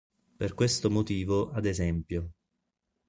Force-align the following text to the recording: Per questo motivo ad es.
Per 0.37 0.55
questo 0.55 0.89
motivo 0.89 1.51
ad 1.51 1.67
es. 1.67 1.79